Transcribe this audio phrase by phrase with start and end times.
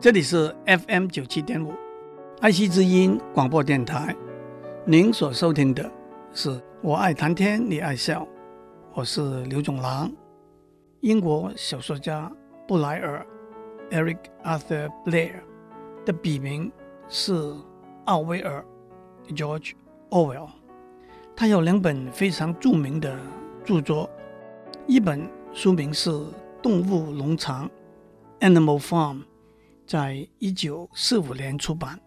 [0.00, 1.72] 这里是 FM 九七点五，
[2.40, 4.14] 爱惜之音广播电台。
[4.84, 5.90] 您所收听的
[6.32, 8.24] 是我爱谈天，你爱笑，
[8.94, 10.08] 我是刘总郎。
[11.00, 12.30] 英国小说家
[12.68, 13.26] 布莱尔
[13.90, 15.32] （Eric Arthur Blair）
[16.06, 16.70] 的笔名
[17.08, 17.52] 是
[18.04, 18.64] 奥威尔
[19.30, 19.72] （George
[20.10, 20.48] Orwell）。
[21.34, 23.18] 他有两本非常著名的
[23.64, 24.08] 著作，
[24.86, 26.10] 一本书名是
[26.62, 27.68] 《动物农场》
[28.48, 29.22] （Animal Farm）。
[29.88, 31.98] 在一九四五年出版，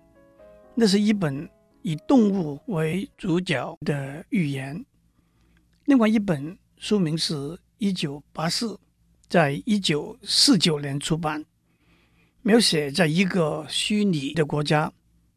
[0.75, 1.49] 那是一本
[1.81, 4.85] 以动物为主角的寓言。
[5.85, 7.33] 另外一本书名是
[7.79, 8.67] 《一九八四》，
[9.27, 11.43] 在一九四九年出版，
[12.43, 14.93] 描写在一个虚拟的国家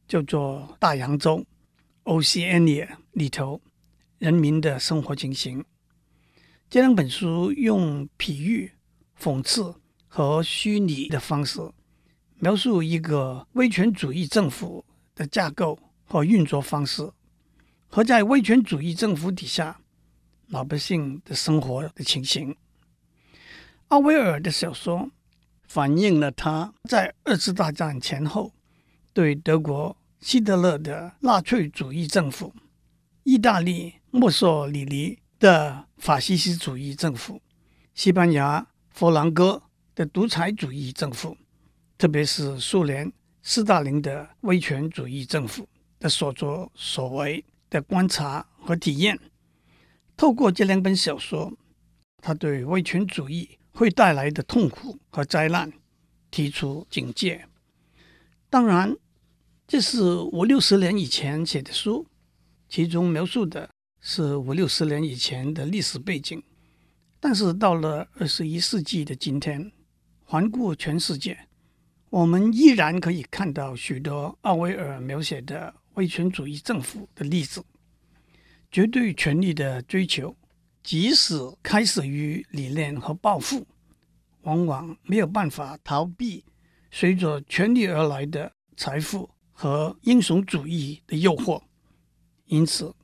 [0.06, 1.42] 叫做大洋洲
[2.04, 3.58] （Oceania） 里头
[4.18, 5.64] 人民的生活情形。
[6.68, 8.70] 这两本书用比喻、
[9.18, 9.74] 讽刺
[10.08, 11.58] 和虚拟的方式。
[12.38, 17.10] 描述一个威权主义政府的架构和运作方式，
[17.88, 19.80] 和在威权主义政府底下
[20.49, 22.54] 老百姓的生活的情形。
[23.88, 25.10] 奥威尔的小说
[25.68, 28.52] 反映了他在二次大战前后
[29.13, 32.52] 对德国希特勒的纳粹主义政府、
[33.23, 37.41] 意大利墨索里尼的法西斯主义政府、
[37.95, 39.63] 西班牙佛朗哥
[39.95, 41.37] 的独裁主义政府。
[41.96, 43.10] 特别是苏联
[43.42, 45.68] 斯大林的威权主义政府
[46.01, 49.18] 的所作所为的观察和体验，
[50.16, 51.52] 透过这两本小说，
[52.18, 55.73] 他对威权主义会带来的痛苦和灾难
[56.30, 57.46] 提出警戒。
[58.51, 58.96] 当然，
[59.66, 62.06] 这是五六十年以前写的书，
[62.68, 63.70] 其中描述的
[64.00, 66.42] 是五六十年以前的历史背景。
[67.20, 69.72] 但是到了二十一世纪的今天，
[70.25, 71.48] 环顾全世界。
[72.14, 77.60] 我们依然可以看到许多奥威尔描写的威权主义政府的例子。
[78.70, 80.36] 绝对权力的追求，
[80.80, 83.66] 即使开始于理念和抱负，
[84.42, 86.44] 往往没有办法逃避
[86.92, 91.60] 随着权力而来的财富和英雄主义的诱惑。
[92.44, 92.94] 因此，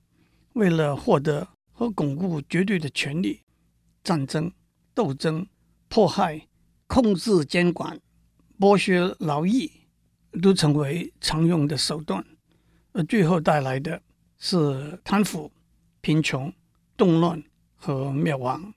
[0.53, 3.42] 为了获得和巩固绝对的权力，
[4.04, 4.53] 战争、
[4.94, 5.44] 斗争、
[5.88, 6.47] 迫害、
[6.87, 8.00] 控制、监管。
[8.60, 9.72] 剥削劳役
[10.43, 12.22] 都成为常用的手段，
[12.93, 14.03] 而最后带来的
[14.38, 15.50] 是贪腐、
[16.03, 16.53] 贫穷、
[16.94, 17.43] 动乱
[17.75, 18.75] 和灭亡。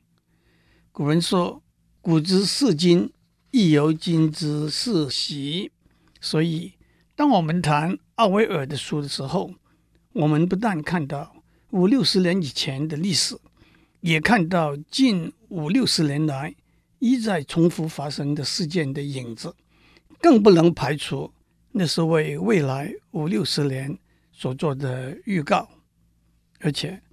[0.93, 1.61] 古人说
[1.99, 3.11] ：“古之视今，
[3.51, 5.69] 亦犹今之视昔。”
[6.21, 6.75] 所以，
[7.13, 9.53] 当我们谈奥威尔的书的时候，
[10.13, 11.35] 我们不但看到
[11.71, 13.37] 五六十年以前的历史，
[13.99, 16.55] 也看到近五六十年来
[16.99, 19.53] 一再重复发生的事件的影子。
[20.23, 21.33] 更不能排除
[21.73, 23.99] 那是为未来五六十年
[24.31, 25.67] 所做的预告，
[26.61, 27.03] 而且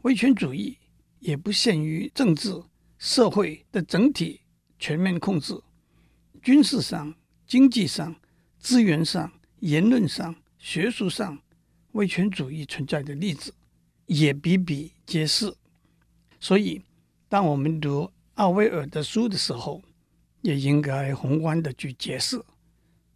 [0.00, 0.78] 威权主义
[1.18, 2.50] 也不限于政治
[2.96, 4.40] 社会的整体
[4.78, 5.54] 全面控制，
[6.42, 7.14] 军事上、
[7.46, 8.16] 经济上、
[8.58, 9.30] 资源上、
[9.60, 11.38] 言论上、学术上，
[11.92, 13.52] 威权主义存在的例子
[14.06, 15.54] 也比比皆是。
[16.40, 16.80] 所以，
[17.28, 19.82] 当我们读奥威尔的书的时候，
[20.40, 22.42] 也应该宏观的去解释。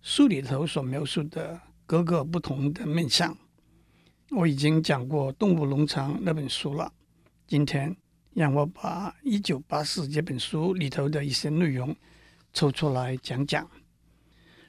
[0.00, 3.36] 书里头所描述的各个不同的面相，
[4.30, 6.92] 我已经讲过《动物农场》那本书了。
[7.46, 7.94] 今天
[8.32, 11.94] 让我把《一九八四》这本书里头的一些内容
[12.52, 13.68] 抽出来讲讲。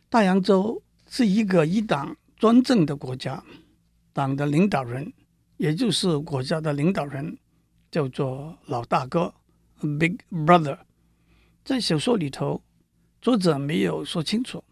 [0.09, 3.44] 大洋洲是一个一党专政的国家，
[4.12, 5.13] 党的领导人，
[5.57, 7.38] 也就是国家的领导人，
[7.91, 9.34] 叫做老大哥
[10.00, 10.79] （Big Brother）。
[11.63, 12.63] 在小说里头，
[13.22, 14.63] 作者没有说清楚。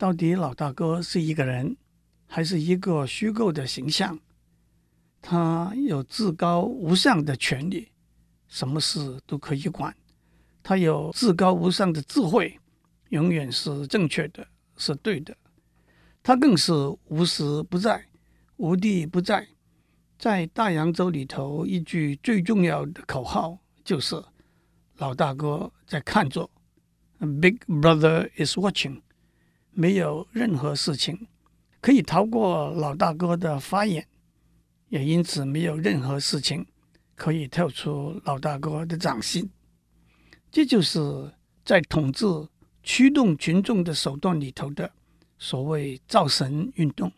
[0.00, 1.76] 到底老大哥是一个人，
[2.26, 4.18] 还是一个虚构的形象？
[5.20, 7.88] 他有至高无上的权力，
[8.48, 9.94] 什么事都可以管。
[10.62, 12.58] 他有至高无上的智慧，
[13.10, 14.48] 永远是正确的，
[14.78, 15.36] 是对的。
[16.22, 16.72] 他更是
[17.08, 18.02] 无时不在，
[18.56, 19.46] 无地不在。
[20.18, 24.24] 在大洋洲里头，一句最重要的口号就是
[24.96, 26.48] “老大哥在看着
[27.18, 29.02] ”，“Big Brother is watching”。
[29.80, 31.26] 没有任何事情
[31.80, 34.06] 可以逃过老大哥的法眼，
[34.90, 36.66] 也因此没有任何事情
[37.14, 39.48] 可以跳出老大哥的掌心。
[40.52, 41.32] 这就是
[41.64, 42.26] 在统治
[42.82, 44.92] 驱动群众的手段里头的
[45.38, 47.10] 所谓造神运动。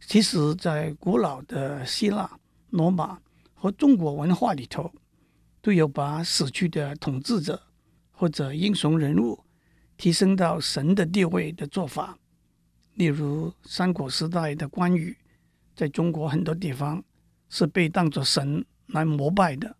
[0.00, 2.28] 其实，在古老的希腊、
[2.70, 3.16] 罗马
[3.54, 4.92] 和中国文化里头，
[5.62, 7.62] 都有把死去的统治者
[8.10, 9.38] 或者英雄人物
[9.96, 12.18] 提升到神的地位的做法，
[12.94, 15.16] 例如三国时代的关羽，
[15.74, 17.02] 在中国很多地方
[17.48, 19.76] 是被当作神来膜拜的。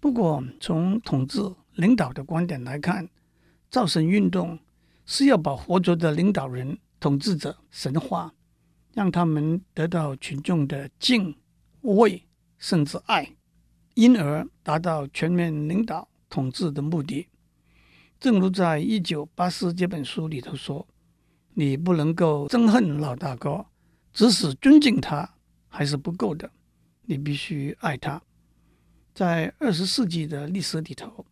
[0.00, 1.40] 不过，从统治
[1.74, 3.08] 领导的观点来看，
[3.70, 4.58] 造神运动
[5.04, 8.32] 是要把活着的领导人、统治者神化，
[8.94, 11.36] 让他们得到群众的敬
[11.82, 12.22] 畏
[12.58, 13.34] 甚至爱，
[13.94, 17.28] 因而达到全面领导统治的目的。
[18.26, 20.84] 正如在《一九八四》这本书里头说
[21.54, 23.64] ：“你不能够憎恨老大哥，
[24.12, 25.36] 只是尊敬他
[25.68, 26.50] 还是不够的，
[27.02, 28.20] 你必须爱他。”
[29.14, 31.24] 在二十世纪的历史里头，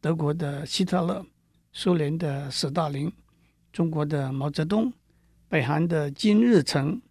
[0.00, 1.26] 德国的希特勒、
[1.72, 3.12] 苏联的斯大林、
[3.72, 4.92] 中国的毛泽东、
[5.48, 7.02] 北韩的金日成、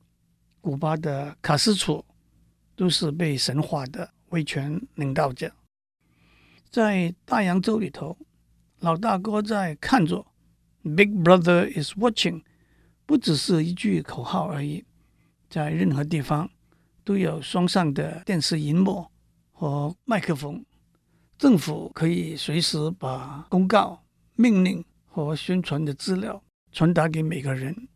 [0.61, 2.05] 古巴的卡斯楚，
[2.77, 5.51] 都是被神化的威权领导者。
[6.69, 8.17] 在大洋洲里头。
[8.79, 10.27] 老大哥在看着
[10.83, 12.43] ，Big Brother is watching，
[13.07, 14.85] 不只是一句口号而已。
[15.49, 16.51] 在任何地方
[17.03, 19.07] 都有双向的电视荧幕
[19.51, 20.63] 和麦克风，
[21.39, 24.03] 政府可以随时把公告、
[24.35, 27.87] 命令和宣传的资料传达给每个人，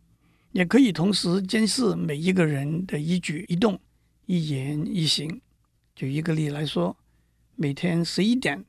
[0.52, 3.80] 也可以同时监视每一个人的一举一动、
[4.26, 5.42] 一言一行。
[5.94, 6.98] 举一个例来说，
[7.56, 8.66] 每天十一点。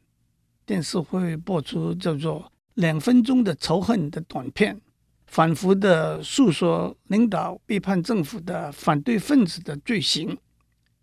[0.65, 2.41] 电视会播出叫做
[2.75, 4.81] 《两分钟的仇恨》的短片，
[5.27, 10.39] 反复的诉说领导背叛政府的反对分子的罪行，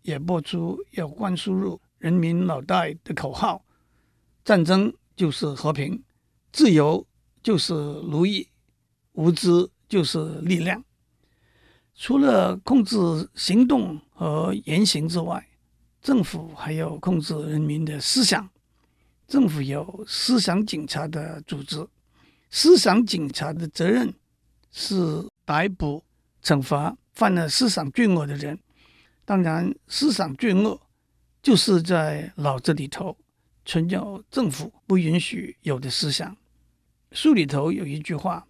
[0.02, 3.64] 也播出要灌输入人民脑袋的口号：
[4.44, 6.02] 战争就是和平，
[6.52, 7.06] 自由
[7.42, 8.48] 就是奴役，
[9.12, 10.82] 无知就是力量。
[11.94, 12.96] 除了控制
[13.34, 15.46] 行动和言行之外，
[16.00, 18.48] 政府还要控制人民的思想。
[19.30, 21.86] 政府有思想警察的组织，
[22.50, 24.12] 思想警察的责任
[24.72, 26.02] 是逮捕、
[26.42, 28.58] 惩罚犯了思想罪恶的人。
[29.24, 30.80] 当然，思想罪恶
[31.40, 33.16] 就是在脑子里头
[33.64, 36.36] 存有政府不允许有的思想。
[37.12, 38.44] 书里头有一句话：“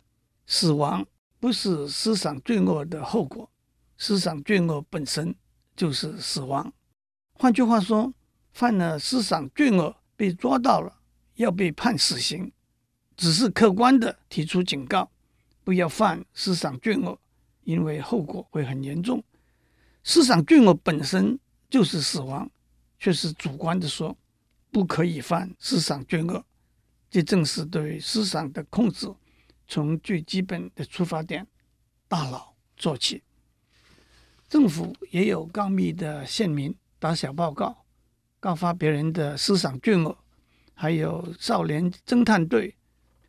[0.48, 1.06] 死亡
[1.38, 3.50] 不是思想罪恶的后果，
[3.98, 5.34] 思想罪恶本身
[5.76, 6.72] 就是死亡。”
[7.36, 8.14] 换句话说，
[8.54, 9.94] 犯了思想罪恶。
[10.20, 11.00] 被抓到了，
[11.36, 12.52] 要被判死刑，
[13.16, 15.10] 只是客观的提出警告，
[15.64, 17.18] 不要犯思想罪恶，
[17.64, 19.24] 因为后果会很严重。
[20.04, 21.38] 思想罪恶本身
[21.70, 22.50] 就是死亡，
[22.98, 24.14] 却是主观的说
[24.70, 26.44] 不可以犯思想罪恶，
[27.10, 29.10] 这正是对思想的控制，
[29.66, 31.46] 从最基本的出发点——
[32.06, 33.22] 大脑做起。
[34.50, 37.86] 政府也有告密的县民打小报告。
[38.40, 40.16] 告发别人的思想罪恶，
[40.72, 42.74] 还有少年侦探队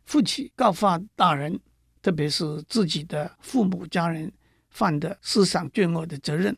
[0.06, 1.60] 负起告发大人，
[2.00, 4.32] 特别是自己的父母家人
[4.70, 6.56] 犯的思想罪恶的责任。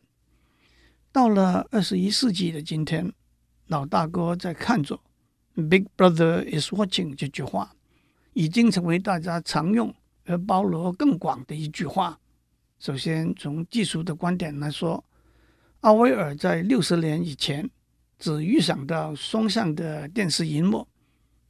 [1.11, 3.11] 到了二十一世纪的今天，
[3.67, 4.97] 老大哥在看着
[5.55, 7.75] ，“Big Brother is watching” 这句话，
[8.31, 9.93] 已经成为大家常用
[10.23, 12.17] 而包罗更广的一句话。
[12.79, 15.03] 首先，从技术的观点来说，
[15.81, 17.69] 奥威尔在六十年以前。
[18.17, 20.87] 只预想到双向的电视荧幕。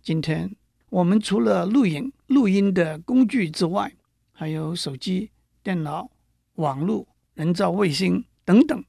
[0.02, 0.56] 今天
[0.90, 3.94] 我们除了录影、录音的工具之外，
[4.32, 5.30] 还有手机、
[5.62, 6.10] 电脑、
[6.56, 8.84] 网络、人造卫星等等，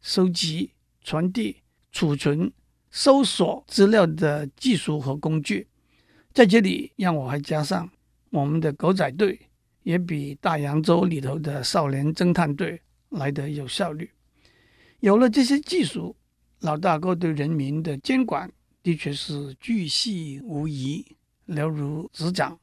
[0.00, 2.52] 收集、传递、储存、
[2.90, 5.68] 搜索资料的技术和工具。
[6.32, 7.90] 在这里，让我还加上
[8.30, 9.38] 我们的狗仔队，
[9.82, 12.80] 也比大洋洲里头的少年侦探队
[13.10, 14.10] 来得有效率。
[15.00, 16.16] 有了这些技术。
[16.60, 18.50] 老大哥对人民的监管
[18.82, 21.06] 的确是巨细无遗、
[21.46, 22.58] 了如指掌，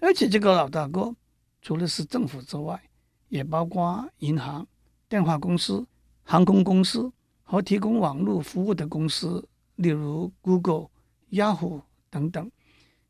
[0.00, 1.14] 而且这个老大哥
[1.62, 2.82] 除了是政府之外，
[3.28, 4.66] 也包括银行、
[5.08, 5.86] 电话公司、
[6.24, 7.12] 航空公司
[7.44, 9.46] 和提供网络服务的公司，
[9.76, 10.88] 例如 Google、
[11.30, 12.50] Yahoo 等等。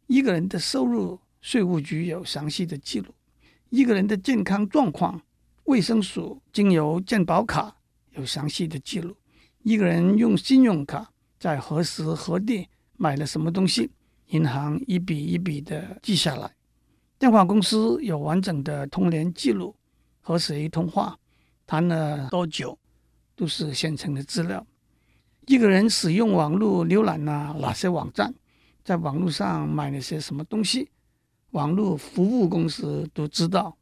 [0.07, 3.11] 一个人的收入，税务局有详细的记录；
[3.71, 5.23] 一个人的健康状况，
[5.65, 7.77] 卫生署经由健保卡
[8.13, 9.17] 有详细的记录。
[9.63, 13.91] 一个人用信用卡在何时何地买了什么东西，
[14.29, 16.51] 银行一笔一笔的记下来。
[17.19, 19.77] 电话公司有完整的通联记录，
[20.21, 21.19] 和谁通话，
[21.67, 22.79] 谈了多久，
[23.37, 24.67] 都是现成的资料。
[25.47, 28.35] 一个人使用网络浏览了哪些网站，
[28.83, 30.89] 在网络上买了些什么东西，
[31.51, 33.77] 网络服务公司都知道。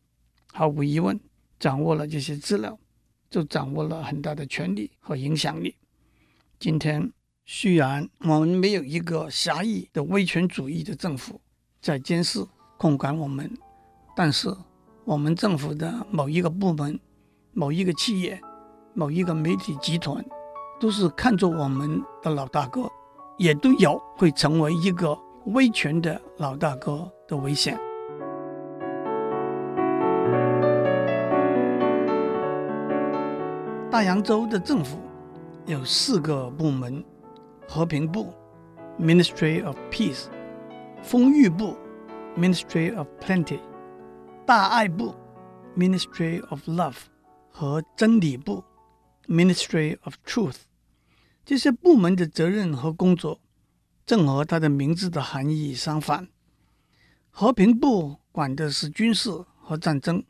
[0.52, 1.20] 毫无疑问，
[1.60, 2.76] 掌握了这些资料。
[3.30, 5.74] 就掌握了很大的权力和影响力。
[6.58, 7.12] 今天
[7.46, 11.40] 虽然我们没有一个狭义的威权主义的政府
[11.80, 12.44] 在监视
[12.76, 13.50] 控管我们，
[14.16, 14.48] 但是
[15.04, 16.98] 我们政府的某一个部门、
[17.52, 18.40] 某一个企业、
[18.94, 20.24] 某一个媒体集团，
[20.80, 22.90] 都是看着我们的老大哥，
[23.38, 25.16] 也都有会成为一个
[25.46, 27.78] 威权的老大哥的危险。
[33.90, 35.00] 大洋洲的政府
[35.64, 37.02] 有四个部门：
[37.66, 38.34] 和平部
[39.00, 40.26] （Ministry of Peace）、
[41.02, 41.74] 丰裕部
[42.36, 43.58] （Ministry of Plenty）、
[44.44, 45.14] 大爱部
[45.74, 46.96] （Ministry of Love）
[47.50, 48.62] 和真理部
[49.26, 50.58] （Ministry of Truth）。
[51.46, 53.40] 这些部门的责任和工作
[54.04, 56.28] 正和它的名字的含义相反。
[57.30, 60.22] 和平部管的是军事和战争。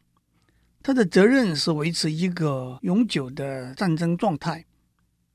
[0.88, 4.64] 他的责任是维持一个永久的战争状态，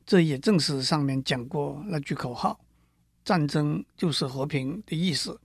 [0.04, 2.60] 这也正是上面讲过那句口号
[3.24, 5.40] ：“战争就是和平”的意思。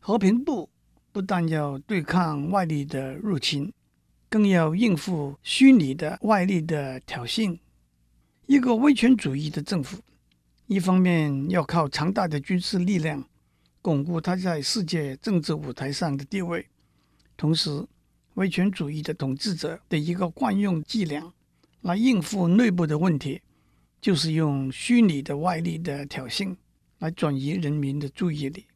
[0.00, 0.68] 和平部
[1.12, 3.72] 不但要对抗外力的入侵，
[4.28, 7.58] 更要应付虚拟的外力的挑衅。
[8.44, 9.96] 一个威权主义的政府，
[10.66, 13.26] 一方面要靠强大的军事力量
[13.80, 16.68] 巩固他在世界政治舞台上的地位，
[17.38, 17.86] 同时，
[18.34, 21.32] 威权主义的统治者的一个惯用伎俩，
[21.82, 23.42] 来应付内部的问题，
[24.00, 26.56] 就是用虚拟的外力的挑衅
[26.98, 28.66] 来转移人民的注意力。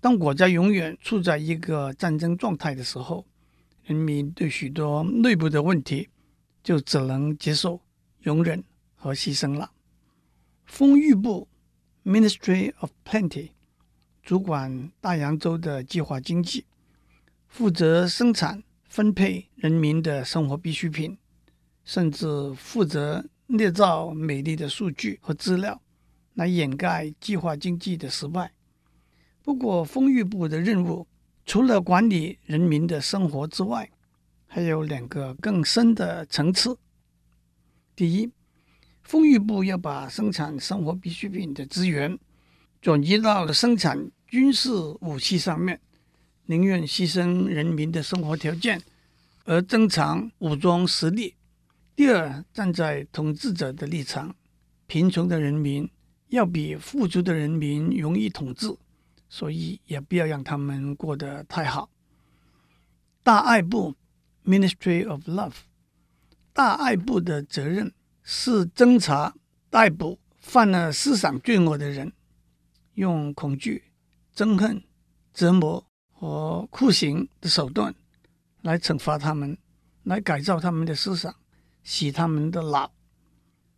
[0.00, 3.24] 当国家永远处在一个战争状态的时候，
[3.84, 6.10] 人民对许多内部的问题
[6.62, 7.80] 就只能接受、
[8.20, 8.62] 容忍
[8.94, 9.70] 和牺牲了。
[10.66, 11.48] 丰裕部
[12.04, 13.52] （Ministry of Plenty）
[14.22, 16.66] 主管大洋洲的计划经济，
[17.48, 18.62] 负责生产。
[18.94, 21.18] 分配人民的生活必需品，
[21.84, 25.82] 甚至负责捏造美丽的数据和资料，
[26.34, 28.52] 来掩盖计划经济的失败。
[29.42, 31.08] 不过，丰裕部的任务
[31.44, 33.90] 除了管理人民的生活之外，
[34.46, 36.78] 还有两个更深的层次。
[37.96, 38.30] 第一，
[39.02, 42.16] 丰裕部要把生产生活必需品的资源
[42.80, 44.70] 转移到了生产军事
[45.00, 45.80] 武器上面。
[46.46, 48.82] 宁愿牺牲人民的生活条件，
[49.44, 51.34] 而增强武装实力。
[51.96, 54.34] 第二，站在统治者的立场，
[54.86, 55.88] 贫穷的人民
[56.28, 58.76] 要比富足的人民容易统治，
[59.28, 61.88] 所以也不要让他们过得太好。
[63.22, 63.94] 大爱部
[64.44, 65.54] （Ministry of Love）
[66.52, 69.34] 大爱部的责任是侦查、
[69.70, 72.12] 逮捕犯了思想罪恶的人，
[72.94, 73.84] 用恐惧、
[74.36, 74.82] 憎恨、
[75.32, 75.86] 折磨。
[76.14, 77.94] 和酷刑的手段
[78.62, 79.58] 来惩罚他们，
[80.04, 81.34] 来改造他们的思想，
[81.82, 82.90] 洗他们的脑。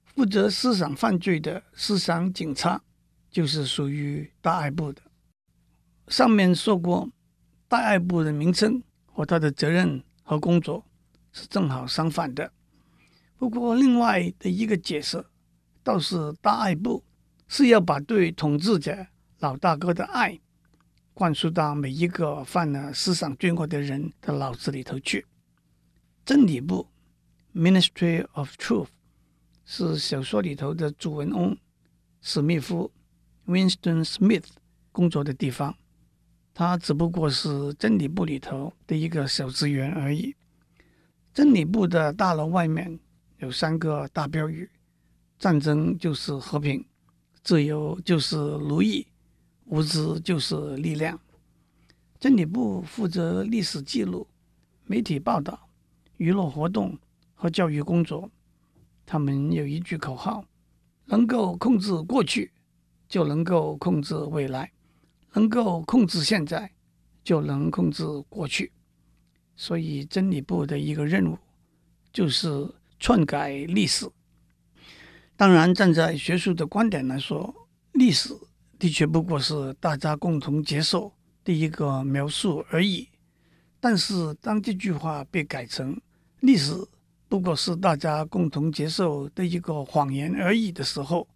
[0.05, 2.81] 负责思想犯罪的思想警察
[3.31, 5.03] 就是属于大爱部的。
[6.09, 7.11] 上面说过，
[7.69, 10.87] 大爱部的名称和他的责任和工作
[11.33, 12.53] 是正好相反的。
[13.37, 15.23] 不过，另外的一个解释
[15.83, 17.05] 倒是大爱部
[17.49, 19.07] 是要把对统治者
[19.41, 20.41] 老大哥的爱。
[21.17, 25.25] 灌输到每一个犯了思想罪恶的人的脑子里头去。
[26.27, 26.87] 真理部
[27.55, 28.89] （Ministry of Truth）
[29.65, 31.57] 是小说里头的主人翁
[32.21, 32.93] 史密夫
[33.47, 34.45] （Winston Smith）
[34.93, 35.75] 工作的地方，
[36.53, 40.37] 他只不过是真理部里头的一个小职员而已。
[41.33, 43.01] 真理部的大楼外面
[43.39, 44.69] 有三个大标语：
[45.39, 46.85] 战争就是和平，
[47.43, 49.07] 自由就是奴役。
[49.67, 51.19] 无知就是力量。
[52.19, 54.27] 真理部负责历史记录、
[54.85, 55.69] 媒体报道、
[56.17, 56.99] 娱乐活动
[57.35, 58.31] 和教育工作。
[59.05, 60.45] 他们有一句口号：
[61.05, 62.51] 能够控制过去，
[63.09, 64.67] 就能够控制未来；
[65.35, 66.73] 能够控制现在，
[67.23, 68.73] 就能控制过去。
[69.55, 71.39] 所以，真理部的一个任务
[72.13, 72.69] 就是
[72.99, 74.11] 篡改历史。
[75.37, 78.35] 当然，站在学术的观点来说，历史。
[78.79, 83.09] 的确不过是大家共同接受的一个描述而已。
[83.81, 85.99] 但是，当这句话被改成
[86.41, 86.73] “历史
[87.29, 91.27] 不过是大家共同接受的一个谎言而已”的时候，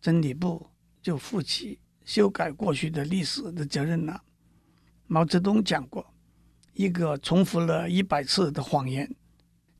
[0.00, 0.66] 真理部
[1.00, 4.22] 就负起修改过去的历史的责任了。
[5.06, 6.04] 毛泽东讲过
[6.74, 9.10] ：“一个重复了一百次的谎言，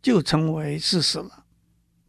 [0.01, 1.45] 就成为事实了。”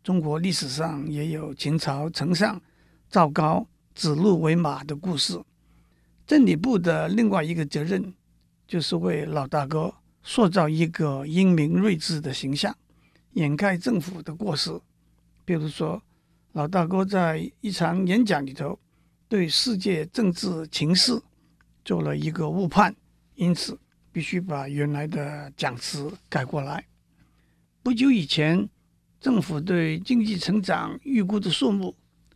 [0.04, 2.62] 中国历史上也有秦朝丞相
[3.10, 3.68] 赵高。
[4.00, 5.38] 指鹿为马的故事，
[6.26, 8.14] 真理部的另外一个责任，
[8.66, 12.74] 就是为老大哥塑造一个英明睿智的形象，
[13.34, 14.72] 掩盖政府的过失。
[15.44, 16.02] 比如说，
[16.54, 18.80] 老大哥在一场演讲里头，
[19.28, 21.22] 对世界政治情势
[21.84, 22.96] 做了一个误判，
[23.36, 23.78] 因此
[24.14, 26.86] 必须把原来的讲词改过来。
[27.84, 28.70] 不久以前，
[29.20, 31.94] 政府对经济成长预估的数目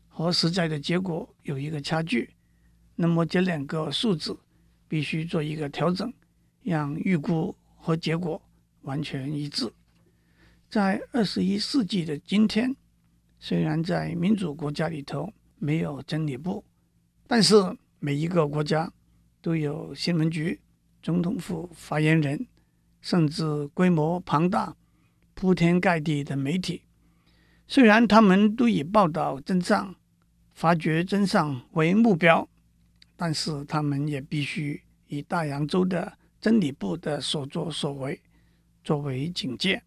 [0.09, 2.29] 和实在的结果有一个差距，
[2.95, 4.37] 那么这两个数字
[4.87, 6.11] 必须做一个调整，
[6.63, 8.41] 让预估和结果
[8.81, 9.71] 完全一致。
[10.69, 12.75] 在二十一世纪的今天，
[13.39, 16.63] 虽然在民主国家里头没有真理部，
[17.27, 17.55] 但是
[17.99, 18.91] 每一个国家
[19.41, 20.59] 都有新闻局、
[21.01, 22.47] 总统府发言人，
[23.01, 24.75] 甚至规模庞大。
[25.35, 26.83] 铺天盖地的媒体，
[27.67, 29.95] 虽然他们都以报道真相、
[30.53, 32.47] 发掘真相为目标，
[33.15, 38.21] 但是他们也必须以大洋洲的真理部的所作所为
[38.83, 39.83] 作为警戒。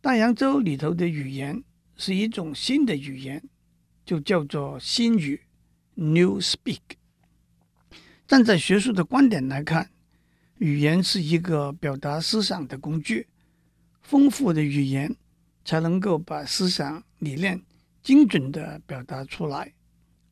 [0.00, 1.62] 大洋洲里头的语言
[1.96, 3.42] 是一种新的语言，
[4.04, 5.40] 就叫做新语
[5.94, 6.80] （New Speak）。
[8.26, 9.90] 站在学术的观点来看，
[10.58, 13.28] 语言是一个表达思想的工具。
[14.02, 15.16] 丰富的语言
[15.64, 17.62] 才能够把思想理念
[18.04, 19.74] 精准地表达出来，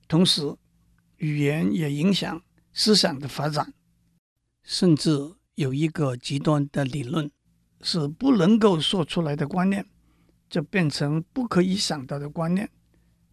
[0.07, 0.43] 同时
[1.17, 2.41] 语言也影响
[2.75, 3.73] 思想的发展。
[4.63, 5.19] 甚至
[5.55, 7.31] 有一个极端的理论，
[7.81, 9.87] 是不能够说出来的观念，
[10.51, 12.71] 就变成不可以想到的观念，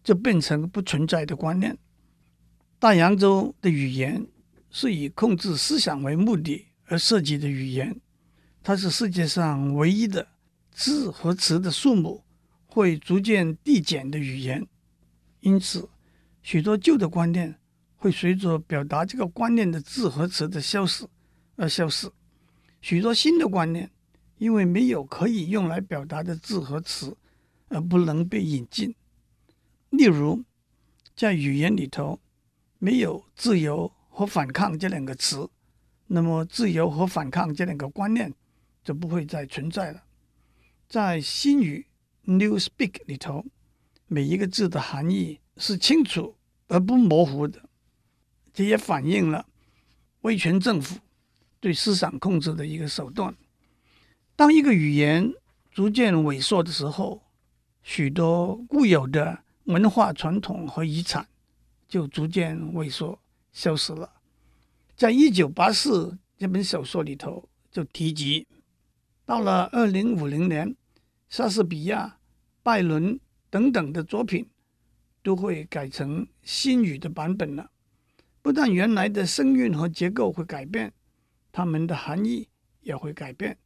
[0.02, 1.76] 就变成不存在的观念。
[2.78, 4.26] 大洋洲的语言
[4.70, 8.00] 是以控制思想为目的而设计的语言。
[8.62, 10.26] 它是世界上唯一的
[10.72, 12.24] 字和词的数目
[12.70, 14.66] 会逐渐递减的语言，
[15.40, 15.88] 因此
[16.42, 17.58] 许多旧的观念
[17.96, 21.06] 会随着表达这个观念的字和词的消失
[21.56, 22.10] 而消失，
[22.80, 23.90] 许多新的观念
[24.38, 27.16] 因为没有可以用来表达的字和词
[27.68, 28.94] 而不能被引进。
[29.90, 30.44] 例如，
[31.16, 32.20] 在语言里头
[32.78, 35.50] 没有“自由”和“反抗”这两个词，
[36.06, 38.32] 那么“自由”和“反抗”这两个观念。
[38.82, 40.02] 就不会再存在了。
[40.88, 41.86] 在新语
[42.24, 43.44] New Speak 里头，
[44.06, 46.36] 每一个字的含义是清楚
[46.68, 47.68] 而不模糊的。
[48.52, 49.46] 这也反映了
[50.22, 50.98] 威权政府
[51.60, 53.34] 对思想控制的一个手段。
[54.36, 55.32] 当一个语言
[55.70, 57.22] 逐渐萎缩的时候，
[57.82, 61.28] 许多固有的文化传统和遗产
[61.88, 63.18] 就逐渐萎缩
[63.52, 64.10] 消失了。
[64.96, 68.46] 在一九八四这本小说里头就提及。
[69.24, 70.74] 到了二零五零年，
[71.30, 72.18] 莎士比亚、
[72.62, 74.46] 拜伦等等的作品
[75.22, 77.70] 都会改成新语的版本了。
[78.42, 80.92] 不但原来的声韵和结构会改变，
[81.50, 82.48] 它们的含义
[82.80, 83.56] 也会改变，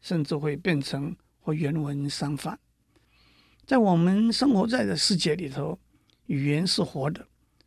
[0.00, 2.58] 甚至会变成和原文相反。
[3.64, 5.78] 在我们生活在的世界里头，
[6.26, 7.26] 语言是活的，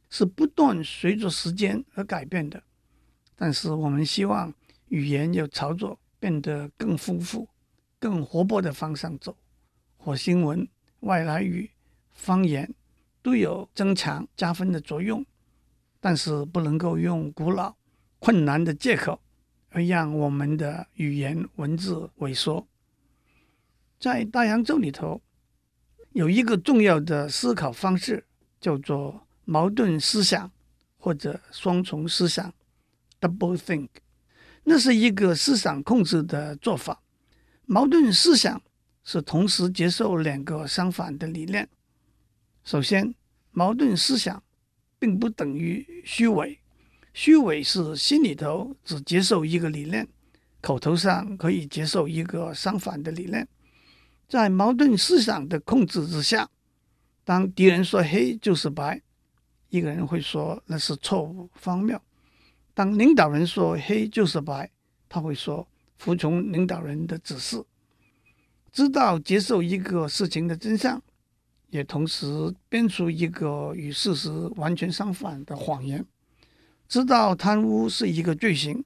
[0.09, 2.61] 是不断随着时间而改变的。
[3.35, 4.53] 但是我们希望
[4.89, 5.99] 语言要操作。
[6.19, 7.47] 变得更丰富、
[7.99, 9.37] 更活泼的方向走，
[10.07, 10.65] 和新闻、
[11.01, 11.69] 外来语、
[12.13, 12.73] 方言
[13.21, 15.25] 都有增强加分的作用，
[15.99, 17.75] 但是不能够用古老、
[18.17, 19.19] 困难的借口
[19.69, 22.65] 而让我们的语言文字萎缩。
[23.99, 25.21] 在大洋洲里头，
[26.13, 28.23] 有一个重要的思考方式，
[28.61, 30.49] 叫做矛盾思想
[30.97, 32.53] 或者双重思想
[33.19, 33.89] （double think）。
[34.63, 37.01] 那是一个思想控制的做法。
[37.65, 38.61] 矛盾思想
[39.09, 41.69] 是同时接受两个相反的理念。
[42.65, 43.15] 首先，
[43.51, 44.43] 矛盾思想
[44.99, 46.59] 并不等于虚伪，
[47.13, 50.05] 虚伪是心里头只接受一个理念，
[50.59, 53.47] 口头上可以接受一个相反的理念。
[54.27, 56.49] 在矛盾思想的控制之下，
[57.23, 59.01] 当敌人说黑就是白，
[59.69, 61.97] 一个人会说那是错误荒谬。
[62.73, 64.69] 当领导人说黑就是白，
[65.07, 65.65] 他会说
[65.97, 67.63] 服从领导人的指示，
[68.71, 71.01] 知道接受一个事情的真相，
[71.69, 76.05] 也同时编出一个与事实完全相反的谎言。
[76.87, 78.83] 知道贪污是一个罪行，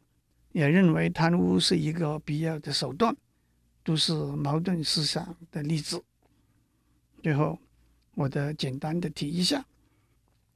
[0.51, 3.15] 也认为贪污是一个必要的手段，
[3.83, 6.03] 都是矛盾思想的例子。
[7.21, 7.59] 最后，
[8.15, 9.65] 我的简单的提一下，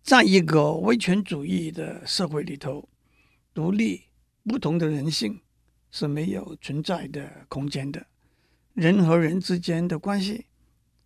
[0.01, 2.88] 在一个威权主义的社会里头。
[3.53, 4.01] 独立
[4.43, 5.39] 不同的人性
[5.89, 8.05] 是没有存在的空间的。
[8.75, 10.45] 人和人之间的关系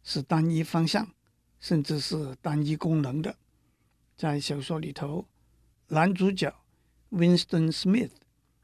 [0.03, 1.07] 是单一方向，
[1.61, 3.33] 甚至是单一功能的。
[4.17, 5.25] 在小说里头，
[5.87, 6.53] 男主角
[7.11, 8.11] Winston Smith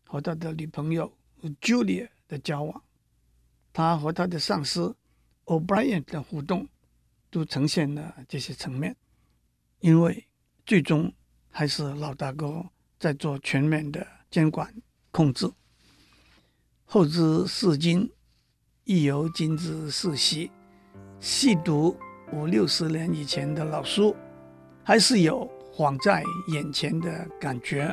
[0.05, 1.17] 和他的女朋友
[1.61, 2.83] Julia 的交往，
[3.71, 4.93] 他和他的上司
[5.45, 6.67] O'Brien 的互动，
[7.29, 8.97] 都呈现了这些层面。
[9.79, 10.27] 因为
[10.65, 11.13] 最终
[11.49, 12.69] 还是老大哥。
[12.97, 14.73] 在做全面的监管
[15.11, 15.51] 控制。
[16.85, 18.09] 后知是今，
[18.87, 20.51] 亦犹今之是昔。
[21.19, 21.97] 细读
[22.31, 24.15] 五六十年以前的老书，
[24.83, 27.91] 还是有晃在眼前的感觉。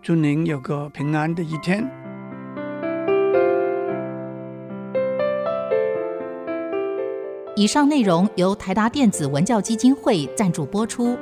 [0.00, 1.86] 祝您有个平安的一天。
[7.54, 11.14] 以上内容由台达电子文教基金会赞助播出。